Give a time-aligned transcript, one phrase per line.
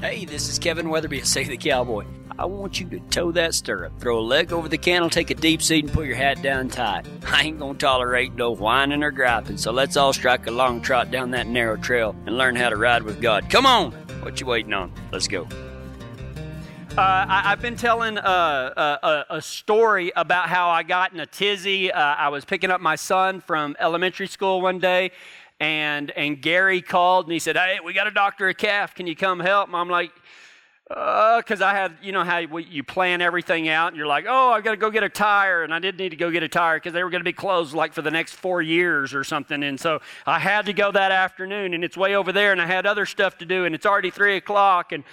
[0.00, 2.04] Hey, this is Kevin Weatherby, Save the Cowboy.
[2.38, 5.34] I want you to toe that stirrup, throw a leg over the cantle, take a
[5.34, 7.04] deep seat, and put your hat down tight.
[7.26, 11.10] I ain't gonna tolerate no whining or griping, so let's all strike a long trot
[11.10, 13.50] down that narrow trail and learn how to ride with God.
[13.50, 13.90] Come on!
[14.22, 14.92] What you waiting on?
[15.10, 15.48] Let's go.
[16.96, 21.26] Uh, I, have been telling uh, a, a, story about how I got in a
[21.26, 21.92] tizzy.
[21.92, 25.12] Uh, I was picking up my son from elementary school one day,
[25.60, 28.94] and and Gary called and he said, "Hey, we got to doctor a calf.
[28.94, 30.12] Can you come help?" And I'm like,
[30.88, 34.52] because uh, I had, you know, how you plan everything out, and you're like, oh,
[34.52, 36.48] I've got to go get a tire, and I did need to go get a
[36.48, 39.22] tire because they were going to be closed like for the next four years or
[39.22, 42.62] something, and so I had to go that afternoon, and it's way over there, and
[42.62, 45.04] I had other stuff to do, and it's already three o'clock, and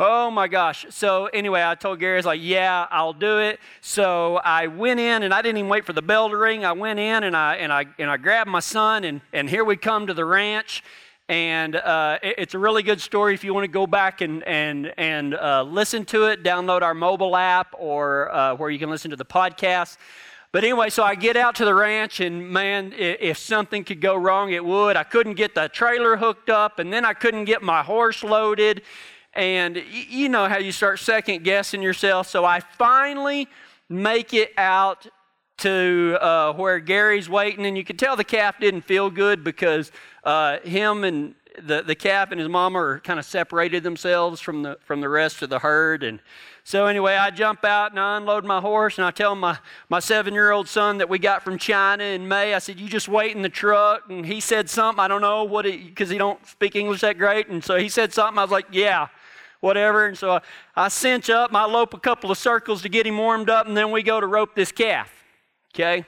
[0.00, 0.86] Oh my gosh.
[0.90, 3.58] So, anyway, I told Gary, I was like, yeah, I'll do it.
[3.80, 6.64] So, I went in and I didn't even wait for the bell to ring.
[6.64, 9.64] I went in and I, and I, and I grabbed my son, and, and here
[9.64, 10.84] we come to the ranch.
[11.28, 14.44] And uh, it, it's a really good story if you want to go back and,
[14.44, 16.44] and, and uh, listen to it.
[16.44, 19.96] Download our mobile app or uh, where you can listen to the podcast.
[20.52, 24.14] But anyway, so I get out to the ranch, and man, if something could go
[24.14, 24.96] wrong, it would.
[24.96, 28.82] I couldn't get the trailer hooked up, and then I couldn't get my horse loaded
[29.38, 32.28] and you know how you start second guessing yourself.
[32.28, 33.46] So I finally
[33.88, 35.06] make it out
[35.58, 39.92] to uh, where Gary's waiting, and you can tell the calf didn't feel good because
[40.24, 44.62] uh, him and the, the calf and his mama are kind of separated themselves from
[44.62, 46.02] the from the rest of the herd.
[46.02, 46.18] And
[46.64, 49.56] so anyway, I jump out and I unload my horse, and I tell my
[49.88, 52.54] my seven year old son that we got from China in May.
[52.54, 55.44] I said, "You just wait in the truck." And he said something I don't know
[55.44, 58.36] what because he don't speak English that great, and so he said something.
[58.36, 59.06] I was like, "Yeah."
[59.60, 60.06] Whatever.
[60.06, 60.40] And so I,
[60.76, 63.76] I cinch up, I lope a couple of circles to get him warmed up, and
[63.76, 65.10] then we go to rope this calf.
[65.74, 66.04] Okay?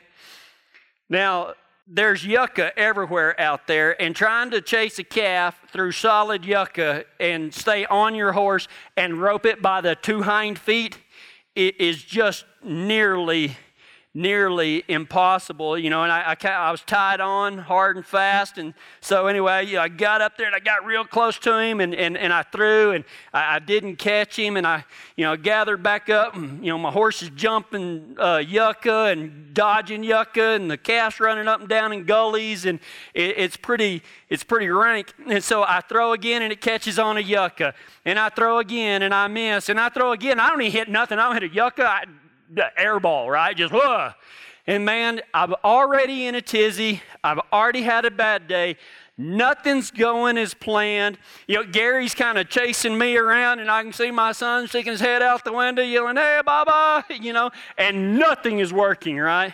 [1.08, 1.54] Now,
[1.86, 7.52] there's yucca everywhere out there, and trying to chase a calf through solid yucca and
[7.52, 10.98] stay on your horse and rope it by the two hind feet
[11.54, 13.56] it is just nearly
[14.12, 16.02] nearly impossible, you know.
[16.02, 18.58] And I, I, I, was tied on hard and fast.
[18.58, 21.58] And so, anyway, you know, I got up there and I got real close to
[21.58, 24.56] him and, and, and I threw and I, I didn't catch him.
[24.56, 24.84] And I,
[25.16, 26.34] you know, gathered back up.
[26.34, 31.20] And, you know, my horse is jumping uh, yucca and dodging yucca and the calf's
[31.20, 32.64] running up and down in gullies.
[32.66, 32.80] And
[33.14, 35.12] it, it's, pretty, it's pretty rank.
[35.28, 37.74] And so I throw again and it catches on a yucca.
[38.04, 39.68] And I throw again and I miss.
[39.68, 40.40] And I throw again.
[40.40, 41.20] I don't even hit nothing.
[41.20, 41.84] I don't hit a yucca.
[41.84, 42.04] I,
[42.78, 43.56] airball, right?
[43.56, 44.10] Just, whoa.
[44.66, 47.02] And man, I'm already in a tizzy.
[47.24, 48.76] I've already had a bad day.
[49.16, 51.18] Nothing's going as planned.
[51.46, 54.92] You know, Gary's kind of chasing me around, and I can see my son sticking
[54.92, 59.52] his head out the window, yelling, Hey, Baba, you know, and nothing is working, right?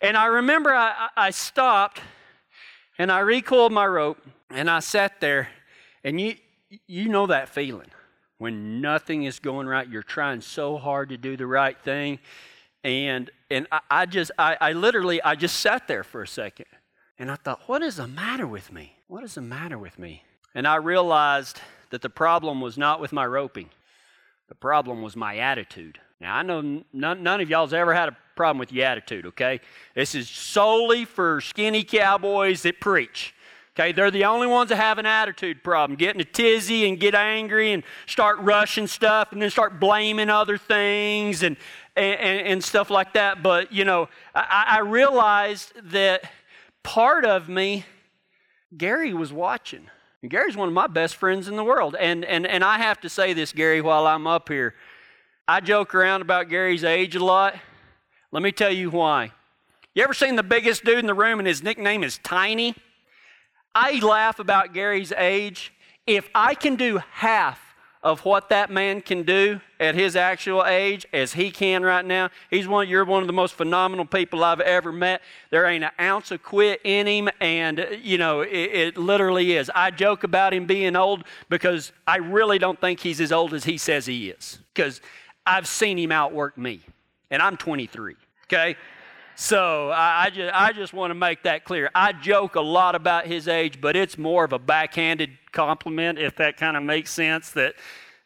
[0.00, 2.00] And I remember I, I stopped
[2.98, 4.18] and I recoiled my rope
[4.48, 5.48] and I sat there,
[6.02, 6.36] and you,
[6.86, 7.90] you know that feeling
[8.40, 9.86] when nothing is going right.
[9.86, 12.18] You're trying so hard to do the right thing.
[12.82, 16.64] And, and I, I just, I, I literally, I just sat there for a second.
[17.18, 18.96] And I thought, what is the matter with me?
[19.08, 20.24] What is the matter with me?
[20.54, 23.68] And I realized that the problem was not with my roping.
[24.48, 25.98] The problem was my attitude.
[26.18, 29.60] Now, I know none, none of y'all's ever had a problem with your attitude, okay?
[29.94, 33.34] This is solely for skinny cowboys that preach.
[33.78, 37.14] Okay, they're the only ones that have an attitude problem, getting a tizzy and get
[37.14, 41.56] angry and start rushing stuff and then start blaming other things and,
[41.96, 43.42] and, and stuff like that.
[43.42, 46.24] But, you know, I, I realized that
[46.82, 47.84] part of me,
[48.76, 49.88] Gary was watching.
[50.22, 51.96] And Gary's one of my best friends in the world.
[51.98, 54.74] And, and, and I have to say this, Gary, while I'm up here.
[55.46, 57.54] I joke around about Gary's age a lot.
[58.32, 59.32] Let me tell you why.
[59.94, 62.74] You ever seen the biggest dude in the room and his nickname is Tiny?
[63.74, 65.72] I laugh about Gary's age.
[66.06, 67.60] If I can do half
[68.02, 72.30] of what that man can do at his actual age as he can right now,
[72.48, 75.20] he's one, you're one of the most phenomenal people I've ever met.
[75.50, 79.70] There ain't an ounce of quit in him, and, you know, it, it literally is.
[79.74, 83.64] I joke about him being old because I really don't think he's as old as
[83.64, 85.00] he says he is because
[85.44, 86.80] I've seen him outwork me,
[87.30, 88.14] and I'm 23,
[88.46, 88.76] okay?
[89.40, 91.90] So I, I just, I just want to make that clear.
[91.94, 96.36] I joke a lot about his age, but it's more of a backhanded compliment, if
[96.36, 97.50] that kind of makes sense.
[97.52, 97.74] That,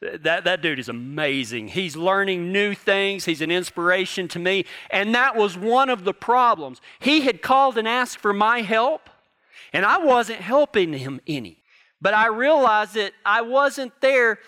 [0.00, 1.68] that, that dude is amazing.
[1.68, 3.26] He's learning new things.
[3.26, 4.64] He's an inspiration to me.
[4.90, 6.80] And that was one of the problems.
[6.98, 9.08] He had called and asked for my help,
[9.72, 11.58] and I wasn't helping him any.
[12.02, 14.40] But I realized that I wasn't there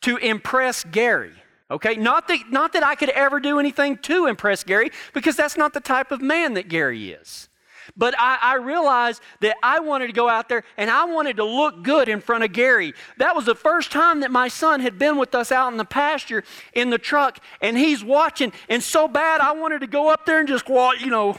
[0.00, 1.34] to impress Gary.
[1.70, 1.94] Okay?
[1.94, 5.72] Not that, not that I could ever do anything to impress Gary, because that's not
[5.72, 7.48] the type of man that Gary is.
[7.96, 11.44] But I, I, realized that I wanted to go out there and I wanted to
[11.44, 12.94] look good in front of Gary.
[13.18, 15.84] That was the first time that my son had been with us out in the
[15.84, 18.52] pasture in the truck, and he's watching.
[18.68, 21.38] And so bad, I wanted to go up there and just walk, you know,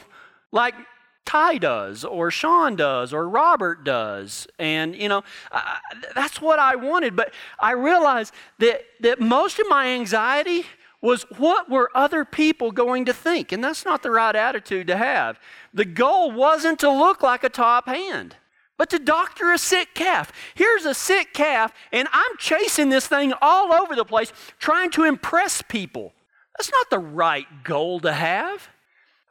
[0.50, 0.74] like
[1.24, 4.46] Ty does, or Sean does, or Robert does.
[4.58, 5.78] And, you know, I,
[6.14, 7.16] that's what I wanted.
[7.16, 10.66] But I realized that, that most of my anxiety
[11.00, 13.52] was what were other people going to think?
[13.52, 15.38] And that's not the right attitude to have.
[15.74, 18.36] The goal wasn't to look like a top hand,
[18.78, 20.32] but to doctor a sick calf.
[20.54, 25.04] Here's a sick calf, and I'm chasing this thing all over the place, trying to
[25.04, 26.12] impress people.
[26.56, 28.68] That's not the right goal to have.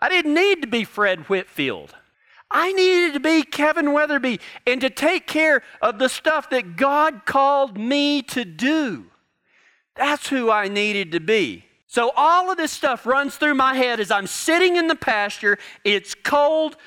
[0.02, 1.96] I didn't need to be Fred Whitfield.
[2.50, 7.26] I needed to be Kevin Weatherby and to take care of the stuff that God
[7.26, 9.06] called me to do.
[9.96, 11.66] That's who I needed to be.
[11.88, 15.58] So all of this stuff runs through my head as I'm sitting in the pasture.
[15.84, 16.78] It's cold.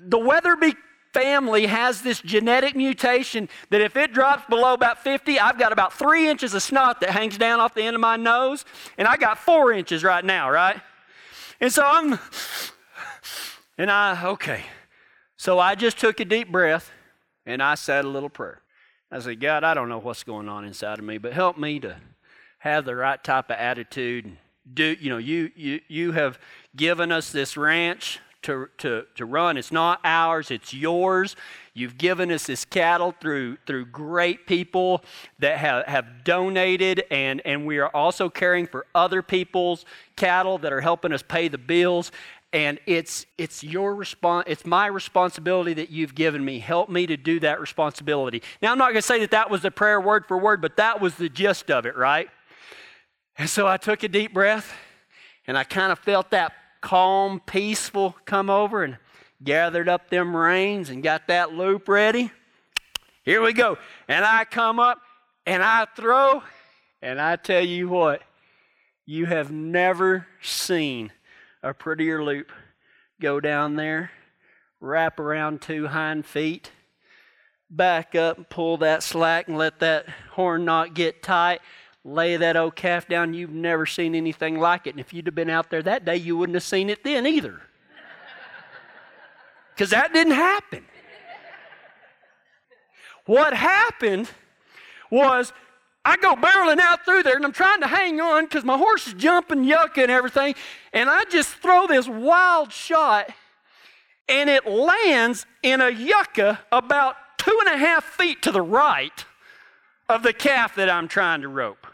[0.00, 0.74] The Weatherby
[1.12, 5.92] family has this genetic mutation that if it drops below about 50, I've got about
[5.92, 8.64] three inches of snot that hangs down off the end of my nose,
[8.98, 10.80] and I got four inches right now, right?
[11.60, 12.18] And so I'm,
[13.78, 14.62] and I, okay.
[15.36, 16.90] So I just took a deep breath
[17.46, 18.60] and I said a little prayer.
[19.10, 21.78] I said, God, I don't know what's going on inside of me, but help me
[21.80, 21.96] to
[22.58, 24.36] have the right type of attitude.
[24.72, 26.38] Do you know you you you have
[26.74, 29.56] given us this ranch to, to, to run.
[29.56, 31.34] It's not ours, it's yours.
[31.72, 35.02] You've given us this cattle through, through great people
[35.40, 39.84] that have, have donated, and, and we are also caring for other people's
[40.16, 42.12] cattle that are helping us pay the bills.
[42.52, 46.60] And it's, it's your response, it's my responsibility that you've given me.
[46.60, 48.42] Help me to do that responsibility.
[48.62, 50.76] Now, I'm not going to say that that was the prayer word for word, but
[50.76, 52.28] that was the gist of it, right?
[53.36, 54.72] And so I took a deep breath
[55.46, 56.52] and I kind of felt that
[56.84, 58.98] calm, peaceful come over and
[59.42, 62.30] gathered up them reins and got that loop ready.
[63.24, 63.78] Here we go.
[64.06, 65.00] And I come up
[65.46, 66.42] and I throw,
[67.00, 68.22] and I tell you what,
[69.06, 71.10] you have never seen
[71.62, 72.52] a prettier loop
[73.18, 74.10] go down there,
[74.78, 76.70] wrap around two hind feet,
[77.70, 81.62] back up and pull that slack and let that horn knot get tight
[82.04, 83.34] lay that old calf down.
[83.34, 84.90] You've never seen anything like it.
[84.90, 87.26] And if you'd have been out there that day, you wouldn't have seen it then
[87.26, 87.60] either.
[89.74, 90.84] Because that didn't happen.
[93.26, 94.30] What happened
[95.10, 95.52] was
[96.04, 99.06] I go barreling out through there and I'm trying to hang on because my horse
[99.06, 100.54] is jumping, yucca, and everything.
[100.92, 103.30] And I just throw this wild shot
[104.28, 109.24] and it lands in a yucca about two and a half feet to the right
[110.08, 111.86] of the calf that I'm trying to rope.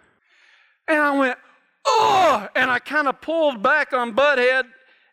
[0.90, 1.38] And I went,
[1.86, 4.64] oh, and I kind of pulled back on Butthead.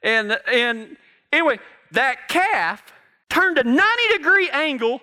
[0.01, 0.97] And, and
[1.31, 1.59] anyway,
[1.91, 2.81] that calf
[3.29, 5.01] turned a 90 degree angle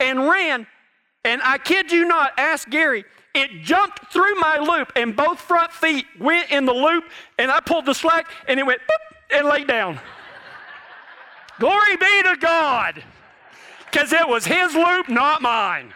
[0.00, 0.66] and ran.
[1.22, 3.04] And I kid you not, ask Gary,
[3.34, 7.04] it jumped through my loop and both front feet went in the loop
[7.38, 10.00] and I pulled the slack and it went boop and laid down.
[11.58, 13.04] Glory be to God,
[13.84, 15.92] because it was his loop, not mine.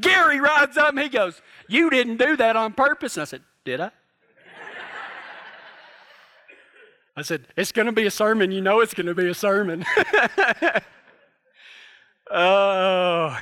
[0.00, 3.16] Gary rides up and he goes, You didn't do that on purpose.
[3.16, 3.90] And I said, Did I?
[7.16, 8.50] I said, It's going to be a sermon.
[8.50, 9.84] You know it's going to be a sermon.
[12.30, 13.38] oh,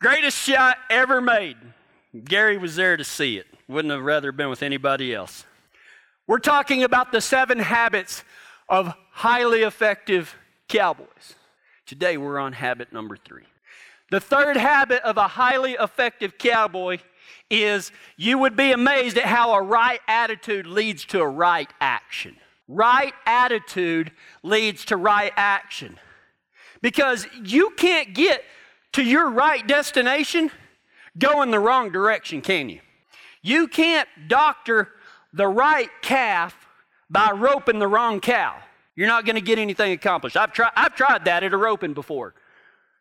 [0.00, 1.56] greatest shot ever made.
[2.24, 3.46] Gary was there to see it.
[3.68, 5.44] Wouldn't have rather been with anybody else.
[6.26, 8.24] We're talking about the seven habits
[8.68, 10.36] of highly effective
[10.68, 11.34] cowboys.
[11.86, 13.44] Today we're on habit number three.
[14.10, 16.98] The third habit of a highly effective cowboy
[17.50, 22.36] is you would be amazed at how a right attitude leads to a right action.
[22.68, 25.98] Right attitude leads to right action.
[26.80, 28.44] Because you can't get
[28.92, 30.50] to your right destination
[31.18, 32.80] going the wrong direction, can you?
[33.42, 34.92] You can't doctor
[35.32, 36.56] the right calf
[37.10, 38.56] by roping the wrong cow.
[38.96, 40.36] You're not going to get anything accomplished.
[40.36, 42.34] I've, tried, I've tried that at a roping before.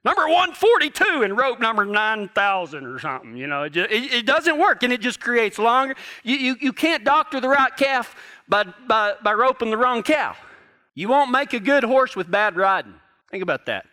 [0.05, 3.37] Number 142 in rope number 9,000 or something.
[3.37, 5.95] You know, it, just, it, it, doesn't work and it just creates longer.
[6.23, 8.13] You, you, you can't doctor the right calf
[8.49, 10.35] by, by, by roping the wrong cow.
[10.93, 12.95] You won't make a good horse with bad riding.
[13.31, 13.85] Think about that.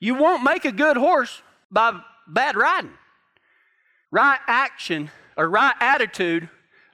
[0.00, 2.90] You won't make a good horse by bad riding.
[4.10, 6.48] Right action or right attitude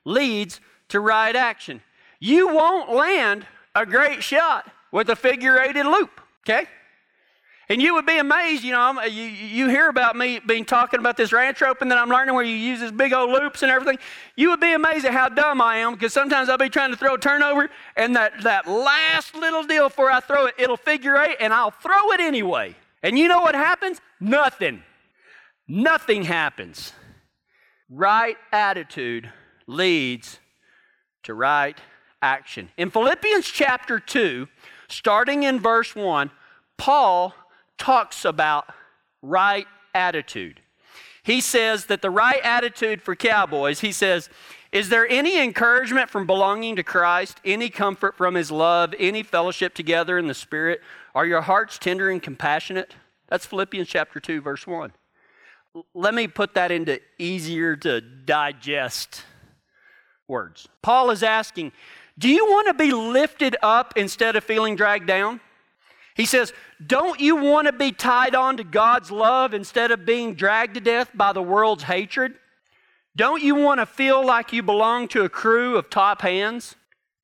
[0.05, 1.81] leads to right action.
[2.19, 6.67] You won't land a great shot with a figure eighted loop, okay?
[7.71, 11.01] And you would be amazed, you know, I'm, you, you hear about me being talking
[11.01, 13.63] about this ranch rope and then I'm learning where you use this big old loops
[13.63, 13.99] and everything.
[14.37, 16.97] You would be amazed at how dumb I am because sometimes I'll be trying to
[16.97, 21.19] throw a turnover and that, that last little deal before I throw it, it'll figure
[21.19, 22.75] eight and I'll throw it anyway.
[23.03, 24.01] And you know what happens?
[24.19, 24.83] Nothing.
[25.69, 26.95] Nothing happens.
[27.91, 29.31] Right attitude
[29.67, 30.41] leads
[31.25, 31.77] to right
[32.23, 32.71] action.
[32.79, 34.49] In Philippians chapter 2,
[34.89, 36.31] starting in verse 1,
[36.79, 37.35] Paul
[37.79, 38.67] talks about
[39.23, 40.61] right attitude.
[41.23, 44.29] He says that the right attitude for cowboys, he says,
[44.71, 49.75] is there any encouragement from belonging to Christ, any comfort from his love, any fellowship
[49.75, 50.83] together in the Spirit?
[51.15, 52.95] Are your hearts tender and compassionate?
[53.29, 54.93] That's Philippians chapter 2, verse 1.
[55.95, 59.23] Let me put that into easier to digest
[60.27, 60.69] words.
[60.83, 61.73] Paul is asking,
[62.19, 65.41] Do you want to be lifted up instead of feeling dragged down?
[66.19, 66.53] He says,
[66.85, 70.81] Don't you want to be tied on to God's love instead of being dragged to
[70.81, 72.35] death by the world's hatred?
[73.15, 76.75] Don't you want to feel like you belong to a crew of top hands?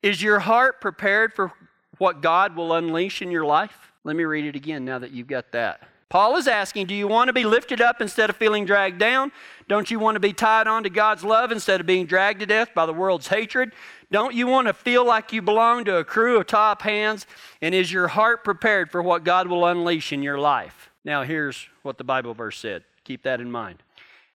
[0.01, 1.51] Is your heart prepared for
[1.97, 3.91] what God will unleash in your life?
[4.05, 5.81] Let me read it again now that you've got that.
[6.09, 9.31] Paul is asking, Do you want to be lifted up instead of feeling dragged down?
[9.67, 12.45] Don't you want to be tied on to God's love instead of being dragged to
[12.45, 13.71] death by the world's hatred?
[14.11, 17.25] Don't you want to feel like you belong to a crew of top hands?
[17.61, 20.91] And is your heart prepared for what God will unleash in your life?
[21.03, 22.83] Now, here's what the Bible verse said.
[23.03, 23.81] Keep that in mind.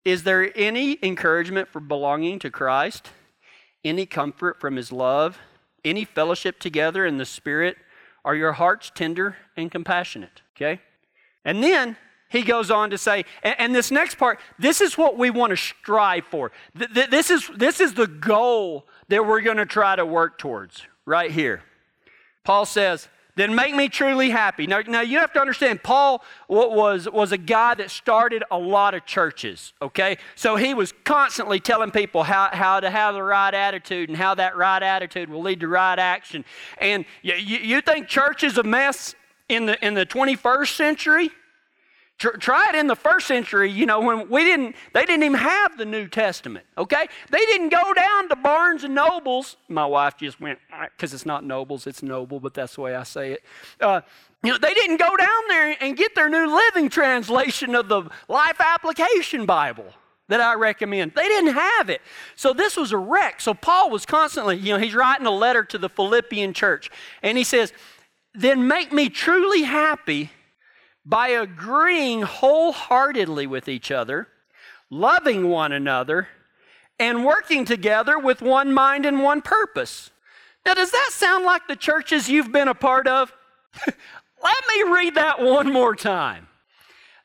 [0.04, 3.10] Is there any encouragement for belonging to Christ?
[3.84, 5.38] Any comfort from His love?
[5.84, 7.76] Any fellowship together in the Spirit?
[8.24, 10.42] Are your hearts tender and compassionate?
[10.56, 10.80] Okay?
[11.44, 11.96] And then
[12.28, 15.50] he goes on to say, and, and, this next part, this is what we want
[15.50, 16.52] to strive for.
[16.78, 20.38] Th- th- this, is, this is the goal that we're going to try to work
[20.38, 21.62] towards right here.
[22.44, 24.66] Paul says, then make me truly happy.
[24.66, 28.94] Now, now you have to understand, Paul was, was a guy that started a lot
[28.94, 30.18] of churches, okay?
[30.34, 34.34] So he was constantly telling people how, how to have the right attitude and how
[34.34, 36.44] that right attitude will lead to right action.
[36.78, 39.14] And you, you think church is a mess
[39.50, 41.30] in the, in the 21st century?
[42.18, 45.78] Try it in the first century, you know, when we didn't, they didn't even have
[45.78, 47.06] the New Testament, okay?
[47.30, 49.56] They didn't go down to Barnes and Nobles.
[49.68, 50.58] My wife just went,
[50.94, 53.42] because it's not Nobles, it's Noble, but that's the way I say it.
[53.80, 54.02] Uh,
[54.42, 58.02] you know, they didn't go down there and get their New Living Translation of the
[58.28, 59.86] Life Application Bible
[60.28, 61.12] that I recommend.
[61.14, 62.02] They didn't have it.
[62.36, 63.40] So this was a wreck.
[63.40, 66.90] So Paul was constantly, you know, he's writing a letter to the Philippian church,
[67.22, 67.72] and he says,
[68.34, 70.30] Then make me truly happy
[71.04, 74.28] by agreeing wholeheartedly with each other,
[74.90, 76.28] loving one another,
[76.98, 80.10] and working together with one mind and one purpose.
[80.66, 83.32] Now, does that sound like the churches you've been a part of?
[83.86, 86.46] Let me read that one more time.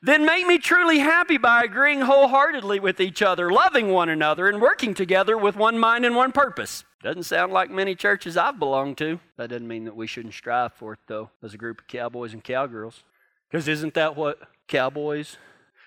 [0.05, 4.62] Then make me truly happy by agreeing wholeheartedly with each other, loving one another, and
[4.62, 6.83] working together with one mind and one purpose.
[7.01, 9.19] Doesn't sound like many churches I've belonged to.
[9.38, 12.33] That doesn't mean that we shouldn't strive for it, though, as a group of cowboys
[12.33, 13.01] and cowgirls.
[13.50, 15.38] Because isn't that what cowboys,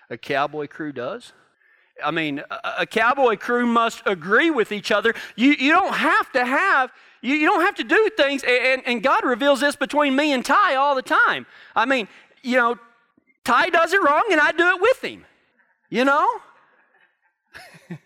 [0.09, 1.31] a cowboy crew does?
[2.03, 2.43] I mean,
[2.77, 5.13] a, cowboy crew must agree with each other.
[5.37, 9.01] You, you don't have to have, you, you don't have to do things, and, and
[9.01, 11.45] God reveals this between me and Ty all the time.
[11.73, 12.09] I mean,
[12.43, 12.77] you know,
[13.49, 15.25] Ty does it wrong and I do it with him.
[15.89, 16.27] You know?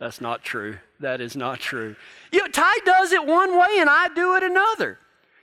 [0.00, 0.78] That's not true.
[0.98, 1.94] That is not true.
[2.32, 4.98] You know, Ty does it one way and I do it another.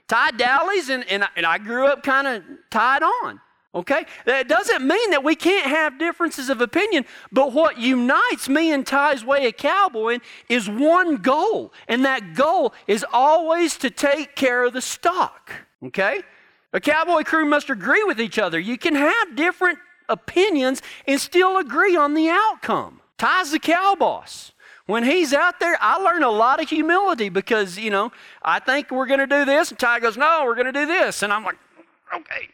[0.08, 3.40] Ty dallies, and, and, I, and I grew up kind of tied on.
[3.74, 4.04] Okay?
[4.26, 8.86] That doesn't mean that we can't have differences of opinion, but what unites me and
[8.86, 14.64] Ty's way of cowboying is one goal, and that goal is always to take care
[14.64, 15.50] of the stock.
[15.82, 16.20] Okay?
[16.72, 18.58] A cowboy crew must agree with each other.
[18.58, 23.00] You can have different opinions and still agree on the outcome.
[23.16, 24.52] Ty's the cow boss.
[24.86, 28.10] When he's out there, I learn a lot of humility because, you know,
[28.42, 29.70] I think we're going to do this.
[29.70, 31.22] And Ty goes, no, we're going to do this.
[31.22, 31.56] And I'm like,
[32.14, 32.48] okay,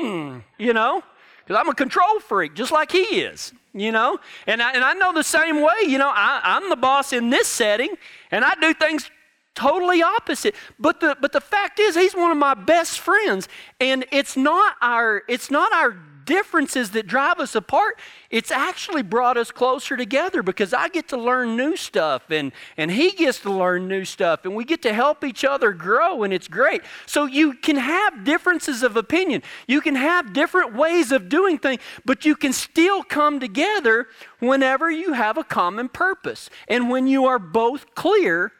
[0.00, 1.02] mm, you know,
[1.44, 4.18] because I'm a control freak just like he is, you know.
[4.46, 7.28] And I, and I know the same way, you know, I, I'm the boss in
[7.28, 7.94] this setting
[8.30, 9.10] and I do things
[9.56, 13.48] totally opposite but the but the fact is he's one of my best friends
[13.80, 15.96] and it's not our it's not our
[16.26, 17.98] differences that drive us apart,
[18.30, 22.90] it's actually brought us closer together because I get to learn new stuff and, and
[22.90, 26.34] he gets to learn new stuff and we get to help each other grow and
[26.34, 26.82] it's great.
[27.06, 29.42] So you can have differences of opinion.
[29.66, 34.08] You can have different ways of doing things, but you can still come together
[34.40, 38.52] whenever you have a common purpose and when you are both clear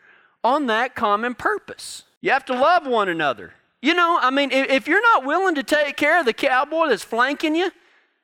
[0.46, 2.04] on that common purpose.
[2.20, 3.54] You have to love one another.
[3.82, 7.02] You know, I mean, if you're not willing to take care of the cowboy that's
[7.02, 7.70] flanking you,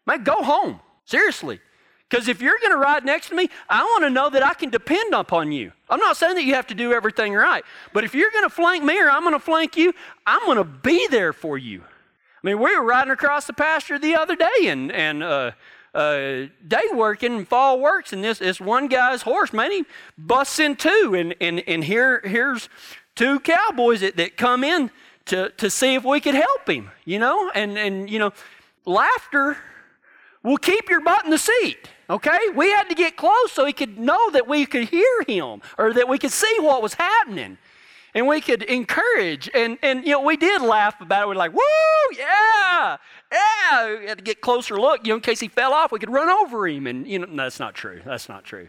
[0.07, 0.81] man, go home.
[1.05, 1.61] Seriously.
[2.09, 4.55] Because if you're going to ride next to me, I want to know that I
[4.55, 5.73] can depend upon you.
[5.89, 8.55] I'm not saying that you have to do everything right, but if you're going to
[8.55, 9.93] flank me or I'm going to flank you,
[10.27, 11.81] I'm going to be there for you.
[11.81, 15.53] I mean, we were riding across the pasture the other day and, and uh,
[15.95, 19.85] uh, day working and fall works, and this, this one guy's horse, man, he
[20.17, 21.15] busts in two.
[21.17, 22.69] And, and, and here, here's
[23.15, 24.91] two cowboys that, that come in
[25.27, 27.51] to, to see if we could help him, you know?
[27.55, 28.33] And, and, you know,
[28.85, 29.59] laughter
[30.43, 31.89] will keep your butt in the seat.
[32.11, 32.39] Okay?
[32.55, 35.93] We had to get close so he could know that we could hear him or
[35.93, 37.59] that we could see what was happening.
[38.15, 39.49] And we could encourage.
[39.55, 41.29] And, and you know, we did laugh about it.
[41.29, 42.99] We are like, woo, yeah,
[43.33, 43.99] yeah.
[43.99, 46.13] We had to get closer look, you know, in case he fell off, we could
[46.13, 46.87] run over him.
[46.87, 48.03] And, you know, no, that's not true.
[48.05, 48.69] That's not true.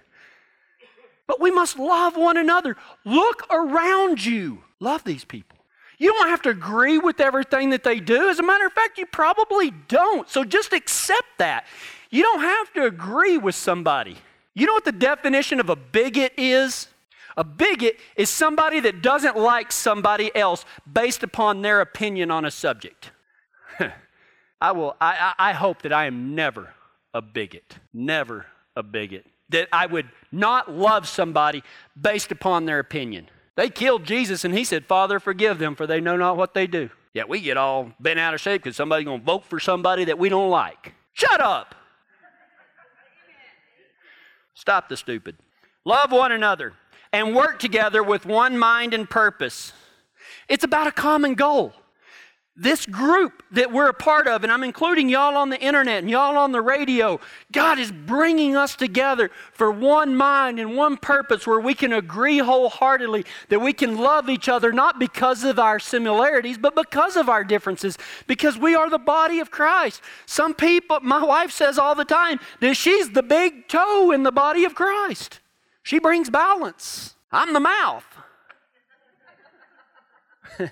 [1.27, 2.77] But we must love one another.
[3.05, 4.63] Look around you.
[4.79, 5.57] Love these people.
[5.97, 8.29] You don't have to agree with everything that they do.
[8.29, 10.29] As a matter of fact, you probably don't.
[10.29, 11.65] So just accept that.
[12.09, 14.17] You don't have to agree with somebody.
[14.53, 16.87] You know what the definition of a bigot is?
[17.35, 22.51] A bigot is somebody that doesn't like somebody else based upon their opinion on a
[22.51, 23.11] subject.
[24.61, 26.73] I will I, I hope that I am never
[27.13, 27.77] a bigot.
[27.93, 29.25] Never a bigot.
[29.49, 31.63] That I would not love somebody
[31.99, 33.29] based upon their opinion.
[33.55, 36.65] They killed Jesus and he said, Father, forgive them, for they know not what they
[36.65, 36.89] do.
[37.13, 40.05] Yeah, we get all bent out of shape because somebody's going to vote for somebody
[40.05, 40.93] that we don't like.
[41.13, 41.75] Shut up.
[44.55, 45.35] Stop the stupid.
[45.85, 46.73] Love one another
[47.13, 49.71] and work together with one mind and purpose.
[50.49, 51.73] It's about a common goal.
[52.55, 56.09] This group that we're a part of, and I'm including y'all on the internet and
[56.09, 57.19] y'all on the radio,
[57.51, 62.37] God is bringing us together for one mind and one purpose where we can agree
[62.37, 67.27] wholeheartedly that we can love each other not because of our similarities, but because of
[67.27, 70.01] our differences, because we are the body of Christ.
[70.27, 74.31] Some people, my wife says all the time that she's the big toe in the
[74.31, 75.39] body of Christ.
[75.83, 77.15] She brings balance.
[77.31, 78.05] I'm the mouth.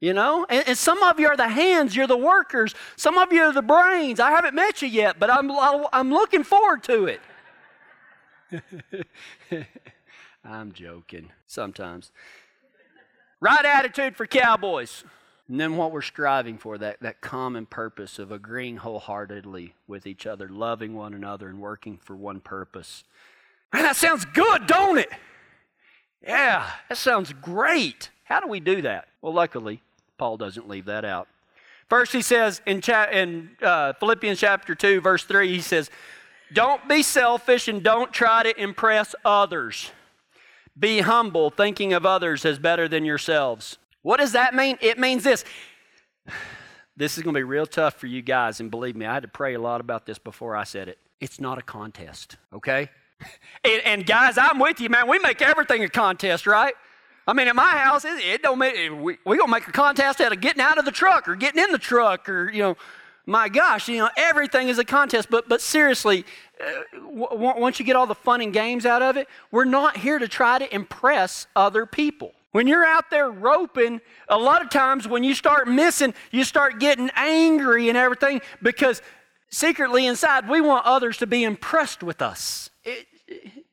[0.00, 0.46] You know?
[0.48, 2.72] And, and, some of you are the hands, you're the workers.
[2.94, 4.20] Some of you are the brains.
[4.20, 5.50] I haven't met you yet, but I'm,
[5.92, 7.20] I'm looking forward to it.
[10.44, 12.12] I'm joking sometimes.
[13.40, 15.02] Right attitude for cowboys.
[15.48, 20.26] And then what we're striving for, that, that common purpose of agreeing wholeheartedly with each
[20.26, 23.04] other, loving one another, and working for one purpose.
[23.72, 25.10] Man, that sounds good, don't it?
[26.22, 28.10] Yeah, that sounds great.
[28.24, 29.08] How do we do that?
[29.22, 29.82] Well, luckily,
[30.18, 31.28] Paul doesn't leave that out.
[31.88, 35.90] First, he says in, cha- in uh, Philippians chapter 2, verse 3, he says,
[36.52, 39.90] Don't be selfish and don't try to impress others.
[40.78, 43.78] Be humble, thinking of others as better than yourselves.
[44.02, 44.78] What does that mean?
[44.80, 45.44] It means this.
[46.96, 49.22] This is going to be real tough for you guys, and believe me, I had
[49.22, 50.98] to pray a lot about this before I said it.
[51.20, 52.90] It's not a contest, okay?
[53.64, 55.08] And, and guys, I'm with you, man.
[55.08, 56.74] We make everything a contest, right?
[57.26, 60.20] I mean, at my house, it, it don't make, we, we gonna make a contest
[60.20, 62.76] out of getting out of the truck or getting in the truck or, you know,
[63.26, 65.28] my gosh, you know, everything is a contest.
[65.30, 66.24] But, but seriously,
[66.58, 69.98] uh, w- once you get all the fun and games out of it, we're not
[69.98, 72.32] here to try to impress other people.
[72.52, 74.00] When you're out there roping,
[74.30, 79.02] a lot of times when you start missing, you start getting angry and everything because
[79.50, 82.70] secretly inside we want others to be impressed with us.
[82.88, 83.06] It,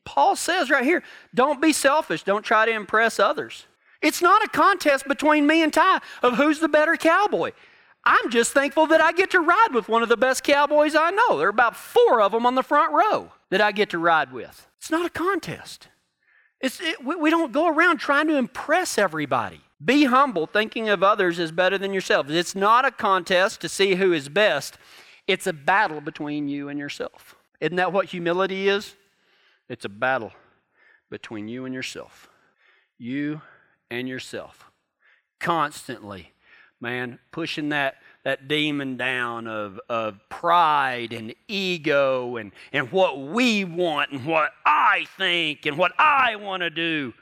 [0.04, 1.02] Paul says right here
[1.34, 3.66] don't be selfish, don't try to impress others.
[4.02, 7.52] It's not a contest between me and Ty of who's the better cowboy.
[8.04, 11.10] I'm just thankful that I get to ride with one of the best cowboys I
[11.10, 11.38] know.
[11.38, 14.32] There are about four of them on the front row that I get to ride
[14.32, 14.68] with.
[14.78, 15.88] It's not a contest.
[16.60, 19.60] It's, it, we, we don't go around trying to impress everybody.
[19.84, 22.30] Be humble, thinking of others is better than yourself.
[22.30, 24.78] It's not a contest to see who is best,
[25.26, 27.34] it's a battle between you and yourself.
[27.60, 28.94] Isn't that what humility is?
[29.68, 30.32] It's a battle
[31.10, 32.28] between you and yourself.
[32.98, 33.42] You
[33.90, 34.70] and yourself.
[35.38, 36.32] Constantly,
[36.80, 43.64] man, pushing that, that demon down of, of pride and ego and, and what we
[43.64, 47.12] want and what I think and what I want to do.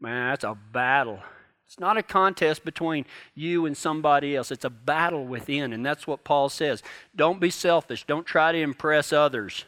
[0.00, 1.20] Man, that's a battle.
[1.66, 4.50] It's not a contest between you and somebody else.
[4.50, 6.82] It's a battle within, and that's what Paul says.
[7.14, 8.06] Don't be selfish.
[8.06, 9.66] Don't try to impress others.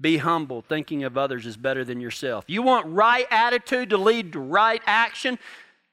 [0.00, 0.62] Be humble.
[0.62, 2.44] Thinking of others is better than yourself.
[2.48, 5.38] You want right attitude to lead to right action?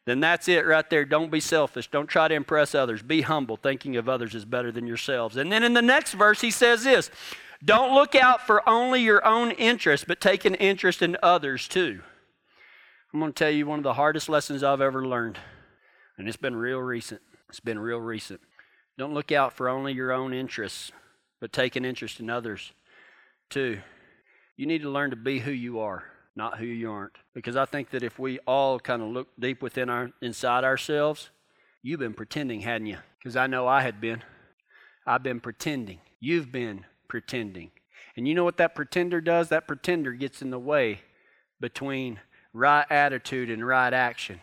[0.05, 1.05] Then that's it right there.
[1.05, 1.89] Don't be selfish.
[1.89, 3.03] Don't try to impress others.
[3.03, 3.57] Be humble.
[3.57, 5.37] Thinking of others is better than yourselves.
[5.37, 7.11] And then in the next verse, he says this
[7.63, 12.01] Don't look out for only your own interest, but take an interest in others too.
[13.13, 15.37] I'm going to tell you one of the hardest lessons I've ever learned,
[16.17, 17.21] and it's been real recent.
[17.49, 18.39] It's been real recent.
[18.97, 20.91] Don't look out for only your own interests,
[21.39, 22.71] but take an interest in others
[23.51, 23.79] too.
[24.57, 26.03] You need to learn to be who you are,
[26.35, 27.17] not who you aren't.
[27.33, 31.29] Because I think that if we all kind of look deep within our inside ourselves,
[31.83, 32.97] you've been pretending, hadn't you?
[33.19, 34.23] Because I know I had been.
[35.05, 35.99] I've been pretending.
[36.19, 37.71] You've been pretending.
[38.15, 39.49] And you know what that pretender does?
[39.49, 41.01] That pretender gets in the way
[41.59, 42.19] between
[42.53, 44.39] right attitude and right action.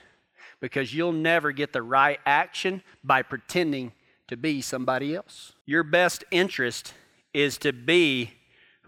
[0.60, 3.92] Because you'll never get the right action by pretending
[4.26, 5.52] to be somebody else.
[5.66, 6.94] Your best interest
[7.32, 8.32] is to be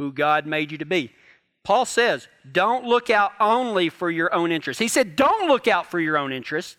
[0.01, 1.13] who God made you to be.
[1.63, 4.81] Paul says, don't look out only for your own interest.
[4.81, 6.79] He said, don't look out for your own interest.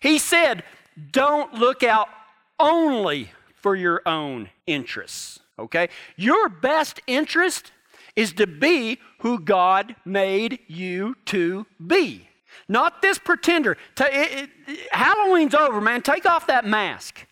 [0.00, 0.64] He said,
[1.12, 2.08] don't look out
[2.58, 5.40] only for your own interests.
[5.58, 5.90] Okay?
[6.16, 7.70] Your best interest
[8.16, 12.26] is to be who God made you to be.
[12.66, 13.76] Not this pretender.
[14.90, 16.00] Halloween's over, man.
[16.00, 17.26] Take off that mask.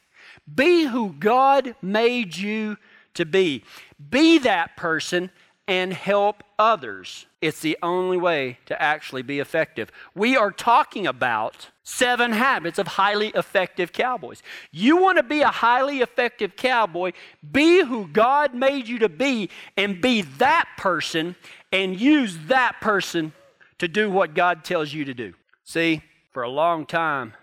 [0.55, 2.77] Be who God made you
[3.15, 3.65] to be.
[4.11, 5.31] Be that person
[5.69, 7.27] and help others.
[7.41, 9.91] It's the only way to actually be effective.
[10.15, 14.43] We are talking about seven habits of highly effective cowboys.
[14.71, 17.13] You want to be a highly effective cowboy,
[17.51, 21.37] be who God made you to be, and be that person
[21.73, 23.33] and use that person
[23.79, 25.35] to do what God tells you to do.
[25.65, 27.35] See, for a long time,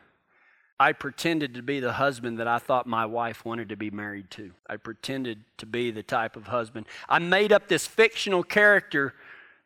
[0.80, 4.32] I pretended to be the husband that I thought my wife wanted to be married
[4.32, 4.52] to.
[4.70, 6.86] I pretended to be the type of husband.
[7.10, 9.13] I made up this fictional character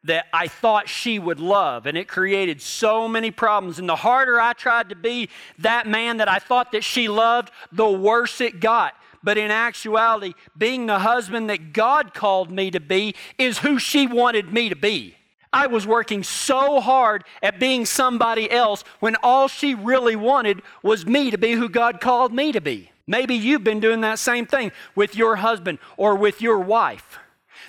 [0.06, 3.78] that I thought she would love, and it created so many problems.
[3.78, 7.52] And the harder I tried to be that man that I thought that she loved,
[7.72, 8.96] the worse it got.
[9.22, 14.08] But in actuality, being the husband that God called me to be is who she
[14.08, 15.16] wanted me to be.
[15.54, 21.06] I was working so hard at being somebody else when all she really wanted was
[21.06, 22.90] me to be who God called me to be.
[23.06, 27.20] Maybe you've been doing that same thing with your husband or with your wife.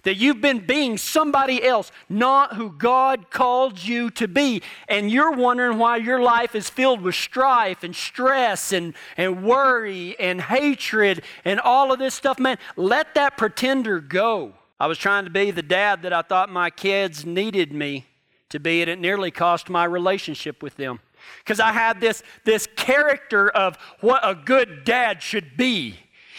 [0.05, 4.63] That you've been being somebody else, not who God called you to be.
[4.89, 10.19] And you're wondering why your life is filled with strife and stress and, and worry
[10.19, 12.39] and hatred and all of this stuff.
[12.39, 14.55] Man, let that pretender go.
[14.79, 18.07] I was trying to be the dad that I thought my kids needed me
[18.51, 21.01] to be, and it nearly cost my relationship with them.
[21.39, 25.97] Because I had this, this character of what a good dad should be.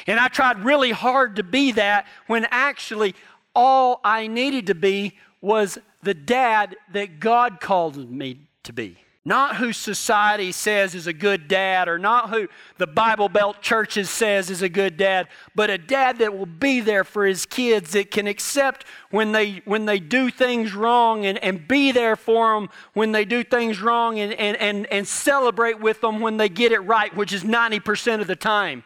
[0.07, 3.15] And I tried really hard to be that when actually
[3.55, 8.97] all I needed to be was the dad that God called me to be.
[9.27, 14.07] Not who society says is a good dad, or not who the Bible Belt churches
[14.07, 17.93] says is a good dad, but a dad that will be there for his kids,
[17.93, 22.53] that can accept when they, when they do things wrong and, and be there for
[22.53, 26.47] them when they do things wrong and, and, and, and celebrate with them when they
[26.47, 28.83] get it right, which is 90% of the time.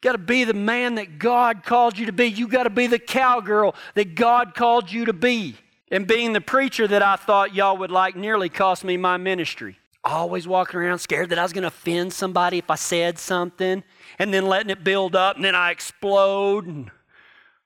[0.00, 2.26] You got to be the man that God called you to be.
[2.26, 5.56] You got to be the cowgirl that God called you to be.
[5.90, 9.78] And being the preacher that I thought y'all would like nearly cost me my ministry.
[10.02, 13.82] Always walking around scared that I was going to offend somebody if I said something,
[14.18, 16.66] and then letting it build up, and then I explode.
[16.66, 16.90] And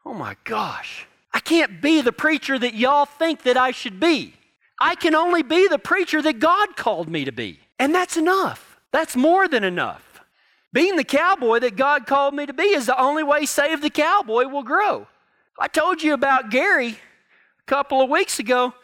[0.05, 4.35] oh my gosh, I can't be the preacher that y'all think that I should be.
[4.81, 7.61] I can only be the preacher that God called me to be.
[7.79, 8.81] And that's enough.
[8.93, 10.23] That's more than enough.
[10.73, 13.91] Being the cowboy that God called me to be is the only way Save the
[13.91, 15.07] Cowboy will grow.
[15.59, 16.99] I told you about Gary
[17.71, 18.75] couple of weeks ago,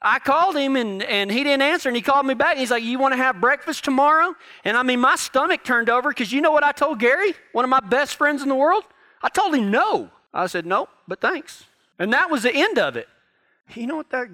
[0.00, 1.90] I called him and, and he didn't answer.
[1.90, 4.34] And he called me back and he's like, You want to have breakfast tomorrow?
[4.64, 7.64] And I mean, my stomach turned over because you know what I told Gary, one
[7.64, 8.84] of my best friends in the world?
[9.22, 10.10] I told him no.
[10.32, 11.64] I said, No, but thanks.
[11.98, 13.06] And that was the end of it.
[13.74, 14.28] You know what that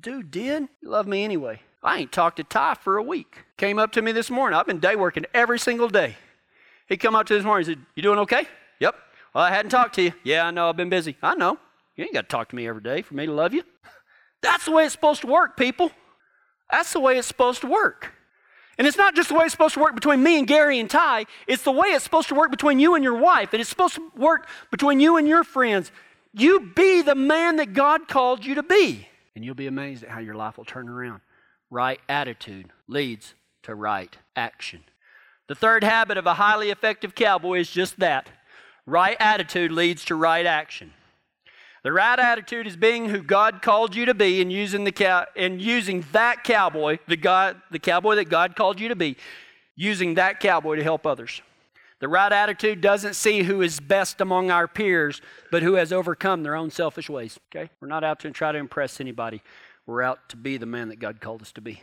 [0.00, 0.66] dude did?
[0.80, 1.60] He loved me anyway.
[1.82, 3.44] I ain't talked to Ty for a week.
[3.58, 4.58] Came up to me this morning.
[4.58, 6.16] I've been day working every single day.
[6.88, 7.66] He come up to this morning.
[7.66, 8.46] He said, You doing okay?
[8.80, 8.94] Yep.
[9.34, 10.12] Well, I hadn't talked to you.
[10.24, 10.70] Yeah, I know.
[10.70, 11.16] I've been busy.
[11.22, 11.58] I know.
[11.96, 13.62] You ain't got to talk to me every day for me to love you.
[14.42, 15.90] That's the way it's supposed to work, people.
[16.70, 18.12] That's the way it's supposed to work.
[18.76, 20.90] And it's not just the way it's supposed to work between me and Gary and
[20.90, 23.70] Ty, it's the way it's supposed to work between you and your wife, and it's
[23.70, 25.92] supposed to work between you and your friends.
[26.32, 30.10] You be the man that God called you to be, and you'll be amazed at
[30.10, 31.20] how your life will turn around.
[31.70, 34.84] Right attitude leads to right action.
[35.46, 38.28] The third habit of a highly effective cowboy is just that
[38.86, 40.92] right attitude leads to right action.
[41.84, 45.26] The right attitude is being who God called you to be and using, the cow-
[45.36, 49.18] and using that cowboy, the, God, the cowboy that God called you to be,
[49.76, 51.42] using that cowboy to help others.
[52.00, 55.20] The right attitude doesn't see who is best among our peers,
[55.50, 57.38] but who has overcome their own selfish ways.
[57.54, 57.68] Okay?
[57.80, 59.42] We're not out to try to impress anybody.
[59.84, 61.82] We're out to be the man that God called us to be.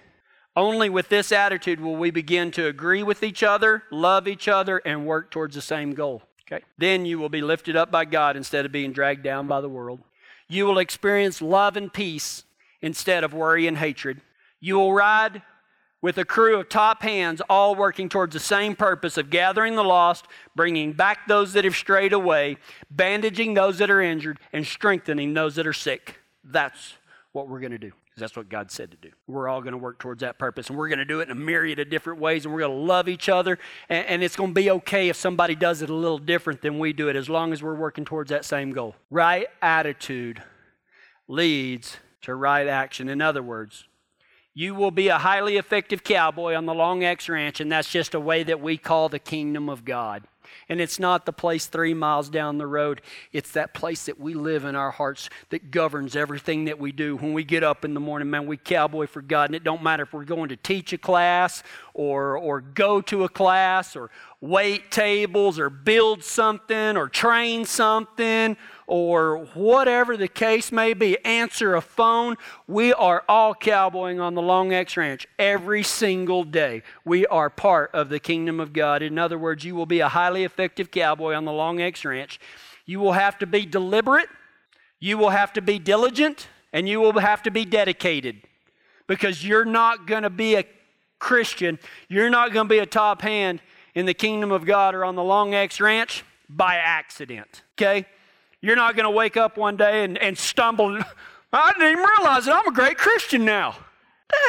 [0.55, 4.79] Only with this attitude will we begin to agree with each other, love each other,
[4.79, 6.23] and work towards the same goal.
[6.51, 6.63] Okay?
[6.77, 9.69] Then you will be lifted up by God instead of being dragged down by the
[9.69, 9.99] world.
[10.47, 12.43] You will experience love and peace
[12.81, 14.21] instead of worry and hatred.
[14.59, 15.43] You will ride
[16.01, 19.83] with a crew of top hands, all working towards the same purpose of gathering the
[19.83, 22.57] lost, bringing back those that have strayed away,
[22.89, 26.19] bandaging those that are injured, and strengthening those that are sick.
[26.43, 26.95] That's
[27.31, 27.91] what we're going to do.
[28.17, 29.09] That's what God said to do.
[29.25, 31.31] We're all going to work towards that purpose, and we're going to do it in
[31.31, 33.57] a myriad of different ways, and we're going to love each other.
[33.89, 36.77] And, and, it's going to be okay if somebody does it a little different than
[36.77, 38.95] we do it, as long as we're working towards that same goal.
[39.09, 40.43] Right attitude
[41.27, 43.07] leads to right action.
[43.07, 43.85] In other words,
[44.53, 48.13] you will be a highly effective cowboy on the Long X Ranch, and that's just
[48.13, 50.23] a way that we call the kingdom of God.
[50.69, 53.01] And it's not the place three miles down the road.
[53.31, 57.17] It's that place that we live in our hearts that governs everything that we do.
[57.17, 59.49] When we get up in the morning, man, we cowboy for God.
[59.49, 63.23] And it don't matter if we're going to teach a class or, or go to
[63.23, 64.09] a class or
[64.41, 68.57] wait tables or build something or train something
[68.91, 72.35] or whatever the case may be, answer a phone.
[72.67, 76.83] We are all cowboying on the Long X Ranch every single day.
[77.05, 79.01] We are part of the kingdom of God.
[79.01, 82.37] In other words, you will be a highly effective cowboy on the Long X Ranch.
[82.85, 84.27] You will have to be deliberate,
[84.99, 88.41] you will have to be diligent, and you will have to be dedicated
[89.07, 90.65] because you're not going to be a
[91.17, 93.61] Christian, you're not going to be a top hand
[93.95, 97.63] in the kingdom of God or on the Long X Ranch by accident.
[97.77, 98.05] Okay?
[98.61, 100.99] You're not going to wake up one day and, and stumble.
[101.53, 102.53] I didn't even realize it.
[102.53, 103.75] I'm a great Christian now.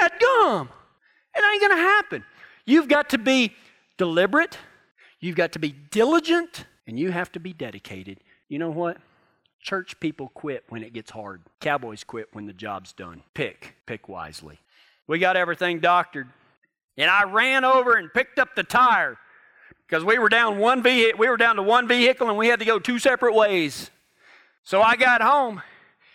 [0.01, 0.69] That gum.
[1.35, 2.25] It ain't going to happen.
[2.65, 3.53] You've got to be
[3.97, 4.59] deliberate,
[5.21, 8.19] you've got to be diligent, and you have to be dedicated.
[8.49, 8.99] You know what?
[9.61, 11.43] Church people quit when it gets hard.
[11.61, 13.23] Cowboys quit when the job's done.
[13.33, 14.59] Pick, pick wisely.
[15.07, 16.29] We got everything doctored.
[16.99, 19.17] And I ran over and picked up the tire
[19.87, 22.59] because we were down one vehicle, we were down to one vehicle and we had
[22.59, 23.91] to go two separate ways.
[24.65, 25.63] So I got home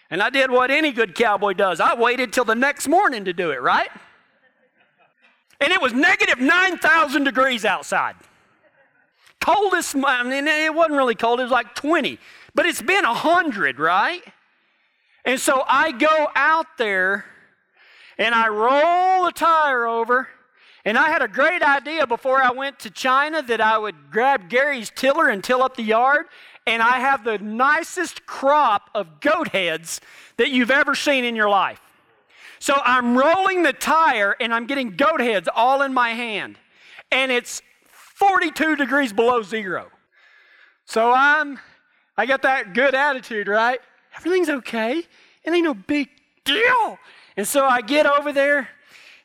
[0.10, 1.80] and I did what any good cowboy does.
[1.80, 3.90] I waited till the next morning to do it, right?
[5.60, 8.16] And it was negative 9,000 degrees outside.
[9.42, 12.20] Coldest, I mean, it wasn't really cold, it was like 20,
[12.54, 14.22] but it's been 100, right?
[15.26, 17.26] And so I go out there
[18.18, 20.30] and I roll the tire over.
[20.86, 24.50] And I had a great idea before I went to China that I would grab
[24.50, 26.28] Gary's tiller and till up the yard
[26.68, 30.02] and I have the nicest crop of goat heads
[30.36, 31.80] that you've ever seen in your life.
[32.60, 36.58] So I'm rolling the tire and I'm getting goat heads all in my hand.
[37.10, 39.88] And it's 42 degrees below zero.
[40.86, 41.58] So I'm,
[42.18, 43.80] I got that good attitude, right?
[44.18, 45.04] Everything's okay.
[45.44, 46.10] It ain't no big
[46.44, 47.00] deal.
[47.38, 48.68] And so I get over there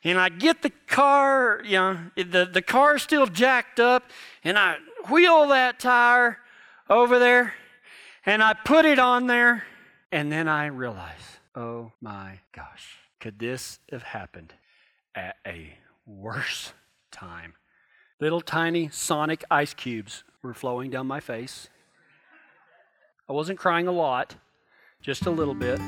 [0.05, 4.09] and I get the car, you know, the, the car's still jacked up,
[4.43, 4.75] and I
[5.09, 6.39] wheel that tire
[6.93, 7.53] over there
[8.25, 9.63] and I put it on there.
[10.11, 14.53] And then I realized, oh my gosh, could this have happened
[15.15, 15.75] at a
[16.05, 16.73] worse
[17.11, 17.55] time?
[18.19, 21.67] Little tiny sonic ice cubes were flowing down my face.
[23.27, 24.35] I wasn't crying a lot,
[25.01, 25.79] just a little bit,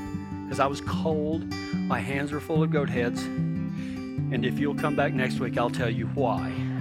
[0.43, 1.43] because I was cold.
[1.73, 3.21] My hands were full of goat heads.
[3.23, 6.74] And if you'll come back next week, I'll tell you why.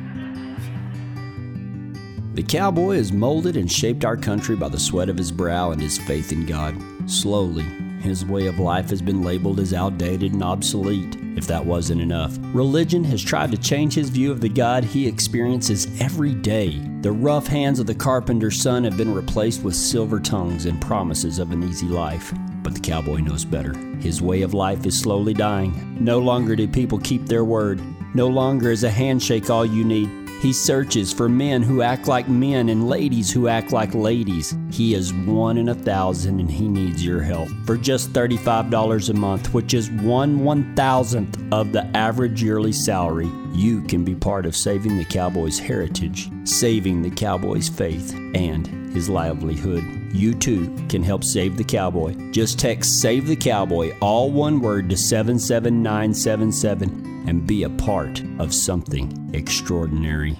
[2.35, 5.81] The cowboy has molded and shaped our country by the sweat of his brow and
[5.81, 6.75] his faith in God.
[7.09, 7.63] Slowly,
[8.01, 11.17] his way of life has been labeled as outdated and obsolete.
[11.37, 15.07] If that wasn't enough, religion has tried to change his view of the God he
[15.07, 16.81] experiences every day.
[17.03, 21.39] The rough hands of the carpenter's son have been replaced with silver tongues and promises
[21.39, 22.35] of an easy life.
[22.65, 23.79] But the cowboy knows better.
[24.01, 25.99] His way of life is slowly dying.
[26.01, 27.81] No longer do people keep their word.
[28.13, 30.24] No longer is a handshake all you need.
[30.41, 34.57] He searches for men who act like men and ladies who act like ladies.
[34.71, 37.49] He is one in a thousand and he needs your help.
[37.67, 43.31] For just $35 a month, which is one one thousandth of the average yearly salary,
[43.55, 49.09] you can be part of saving the Cowboys' heritage, saving the Cowboys' faith, and his
[49.09, 49.85] livelihood.
[50.13, 52.15] You too can help save the cowboy.
[52.31, 58.55] Just text Save the Cowboy, all one word, to 77977 and be a part of
[58.55, 60.39] something extraordinary.